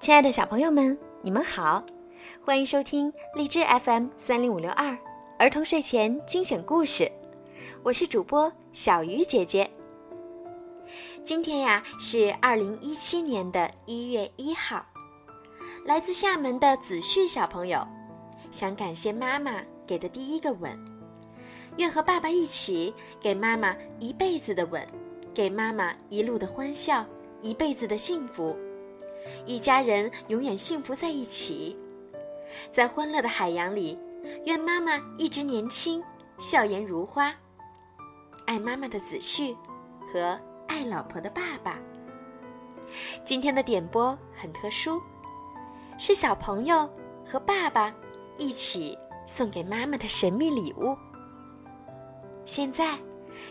[0.00, 1.84] 亲爱的小朋友们，你们好，
[2.44, 4.96] 欢迎收听荔枝 FM 三零五六二
[5.38, 7.10] 儿童睡前精选故事，
[7.82, 9.68] 我是主播小鱼姐姐。
[11.24, 14.86] 今天呀是二零一七年的一月一号，
[15.84, 17.86] 来自厦门的子旭小朋友
[18.52, 20.78] 想感谢妈妈给的第一个吻，
[21.76, 24.86] 愿和爸爸一起给妈妈一辈子的吻，
[25.34, 27.04] 给妈妈一路的欢笑，
[27.42, 28.56] 一辈子的幸福。
[29.46, 31.76] 一家人永远幸福在一起，
[32.70, 33.98] 在欢乐的海洋里，
[34.44, 36.02] 愿妈妈一直年轻，
[36.38, 37.34] 笑颜如花。
[38.46, 39.56] 爱妈妈的子旭，
[40.06, 41.78] 和爱老婆的爸爸。
[43.24, 45.00] 今天的点播很特殊，
[45.98, 46.88] 是小朋友
[47.24, 47.94] 和爸爸
[48.38, 50.96] 一起送给妈妈的神秘礼物。
[52.46, 52.98] 现在，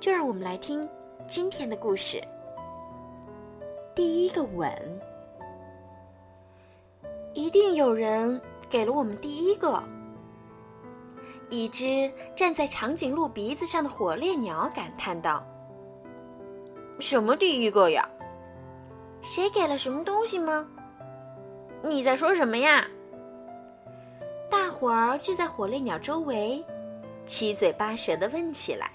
[0.00, 0.88] 就让我们来听
[1.28, 2.20] 今天的故事。
[3.94, 5.00] 第一个吻。
[7.32, 9.82] 一定有人给了我们第一个。
[11.48, 15.44] 一只站在长颈鹿鼻子上的火烈鸟感叹道
[17.00, 18.08] ：“什么第一个呀？
[19.20, 20.66] 谁给了什么东西吗？
[21.82, 22.86] 你在说什么呀？”
[24.48, 26.64] 大伙儿聚在火烈鸟周围，
[27.26, 28.90] 七嘴八舌的问起来：“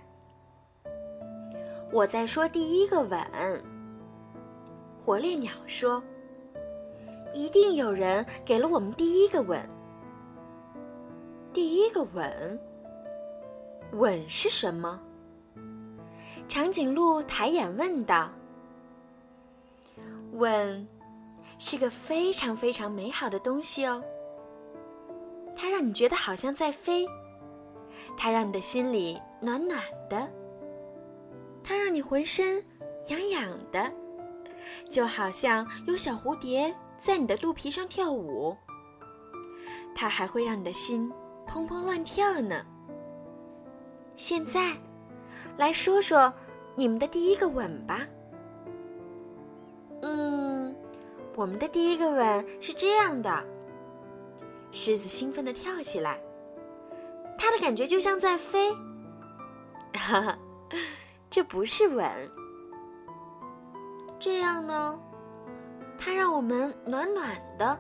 [1.92, 3.20] 我在说第一个吻。”
[5.06, 6.02] 火烈鸟说。
[7.36, 9.62] 一定有人给了我们第一个吻。
[11.52, 12.60] 第一个吻，
[13.92, 15.00] 吻是什么？
[16.48, 18.32] 长颈鹿抬眼问道。
[20.32, 20.88] 吻，
[21.58, 24.02] 是个非常非常美好的东西哦。
[25.56, 27.06] 它让你觉得好像在飞，
[28.18, 30.26] 它让你的心里暖暖的，
[31.62, 32.64] 它让你浑身
[33.08, 33.92] 痒痒的，
[34.90, 36.74] 就好像有小蝴蝶。
[37.00, 38.56] 在你的肚皮上跳舞，
[39.96, 41.12] 它还会让你的心
[41.48, 42.66] 砰砰乱跳呢。
[44.16, 44.76] 现在，
[45.58, 46.34] 来说说
[46.76, 48.06] 你们的第一个吻吧。
[50.02, 50.76] 嗯，
[51.36, 53.44] 我们的第一个吻是这样的。
[54.72, 56.20] 狮子兴奋地跳起来，
[57.38, 58.74] 它的感觉就像在飞。
[59.94, 60.38] 哈哈，
[61.30, 62.06] 这不是吻。
[64.20, 65.00] 这样呢？
[65.98, 67.78] 它让我们暖暖的。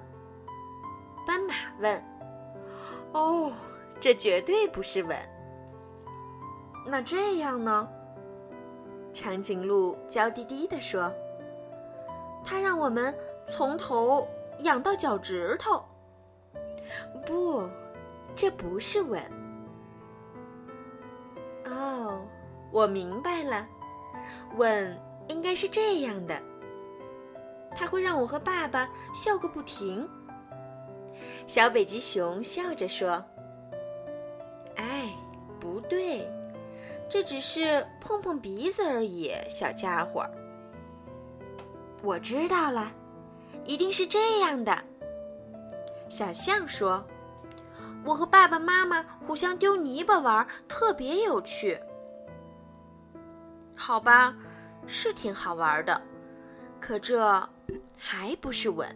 [1.28, 2.03] 斑马问
[3.14, 3.52] ：“哦，
[4.00, 5.18] 这绝对不是吻。
[6.86, 7.88] 那这样呢？”
[9.14, 11.12] 长颈鹿娇滴滴地说
[12.44, 13.16] ：“它让我们
[13.50, 14.28] 从头
[14.59, 15.84] 痒到脚趾头。”
[17.26, 17.68] 不，
[18.36, 19.22] 这不是吻。
[21.66, 22.22] 哦，
[22.72, 23.68] 我明白了，
[24.58, 24.96] 吻
[25.28, 26.40] 应该是这样的。
[27.75, 30.08] 它会让我和爸爸笑个不停。
[31.46, 33.24] 小北极熊笑着说
[34.78, 35.09] ：“哎，
[35.59, 36.28] 不对，
[37.09, 40.25] 这只是碰碰鼻子而已，小家伙。”
[42.02, 42.91] 我知道了，
[43.66, 44.75] 一定是这样的。
[46.08, 47.03] 小象说
[48.06, 51.80] ：“我和爸爸妈妈互相丢泥巴玩，特别有趣。”
[53.75, 54.35] 好吧，
[54.88, 56.02] 是挺好玩的，
[56.85, 57.50] 可这……
[57.97, 58.88] 还不是吻？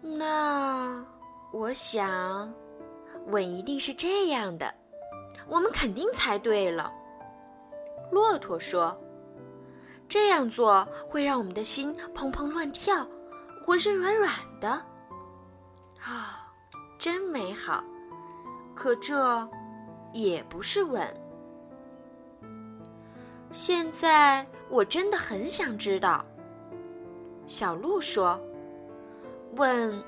[0.00, 1.04] 那
[1.52, 2.54] 我想，
[3.26, 4.72] 吻一定是这样的。
[5.48, 6.92] 我们肯定猜对了。
[8.12, 8.96] 骆驼说
[10.08, 13.04] ：“这样做会让我们的心砰砰乱跳，
[13.64, 14.30] 浑身软软
[14.60, 14.70] 的。”
[16.00, 16.54] 啊，
[17.00, 17.82] 真美好。
[18.76, 19.48] 可这
[20.12, 21.04] 也不是吻。
[23.50, 26.26] 现在我真的很想知道。
[27.46, 28.40] 小鹿说
[29.54, 30.02] ：“吻，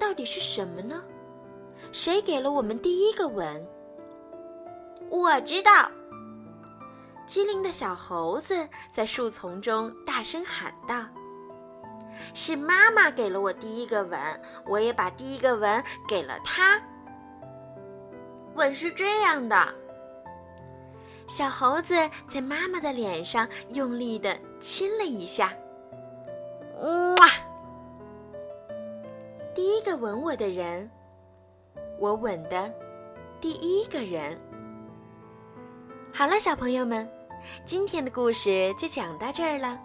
[0.00, 1.00] 到底是什么呢？
[1.92, 3.64] 谁给了我们第一个吻？”
[5.08, 5.88] 我知道。
[7.24, 11.06] 机灵的小猴子在树丛中大声喊道
[12.34, 14.18] ：“是妈妈给了我第一个吻，
[14.66, 16.82] 我也把第一个吻给了她。”
[18.56, 19.74] 吻是这样的。
[21.30, 21.94] 小猴子
[22.28, 25.54] 在妈妈的脸上用力的亲了一下。
[26.80, 27.28] 哇！
[29.54, 30.90] 第一个吻我的人，
[32.00, 32.74] 我吻的
[33.40, 34.36] 第一个人。
[36.12, 37.08] 好了，小朋友们，
[37.64, 39.78] 今天的故事就讲到这儿了。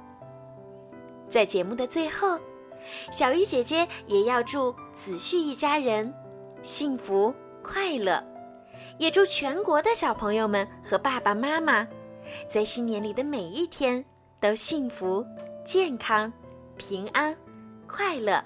[1.29, 2.39] 在节目的最后，
[3.11, 6.11] 小鱼姐姐也要祝子旭一家人
[6.63, 7.31] 幸福
[7.61, 8.23] 快乐，
[8.97, 11.87] 也祝全国的小朋友们和爸爸妈妈，
[12.49, 14.03] 在新年里的每一天
[14.39, 15.25] 都幸福
[15.65, 16.31] 健康。
[16.77, 17.33] 平安、
[17.87, 18.43] 快乐。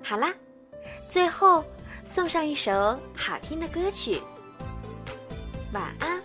[0.00, 0.32] 好啦，
[1.08, 1.64] 最后
[2.04, 2.72] 送上一首
[3.16, 4.20] 好听的歌曲，
[5.72, 6.19] 晚安。